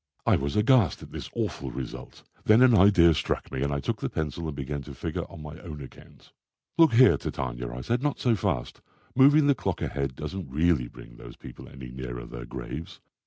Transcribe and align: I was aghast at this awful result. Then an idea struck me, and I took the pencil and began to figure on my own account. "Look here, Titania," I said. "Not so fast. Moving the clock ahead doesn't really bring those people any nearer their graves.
I 0.25 0.35
was 0.35 0.55
aghast 0.55 1.03
at 1.03 1.11
this 1.11 1.29
awful 1.35 1.69
result. 1.69 2.23
Then 2.43 2.63
an 2.63 2.73
idea 2.73 3.13
struck 3.13 3.51
me, 3.51 3.61
and 3.61 3.71
I 3.71 3.79
took 3.79 4.01
the 4.01 4.09
pencil 4.09 4.47
and 4.47 4.55
began 4.55 4.81
to 4.81 4.95
figure 4.95 5.25
on 5.29 5.43
my 5.43 5.59
own 5.59 5.79
account. 5.79 6.31
"Look 6.79 6.93
here, 6.93 7.17
Titania," 7.17 7.71
I 7.71 7.81
said. 7.81 8.01
"Not 8.01 8.17
so 8.19 8.35
fast. 8.35 8.81
Moving 9.15 9.45
the 9.45 9.53
clock 9.53 9.79
ahead 9.79 10.15
doesn't 10.15 10.49
really 10.49 10.87
bring 10.87 11.17
those 11.17 11.35
people 11.35 11.69
any 11.69 11.91
nearer 11.91 12.25
their 12.25 12.45
graves. 12.45 12.99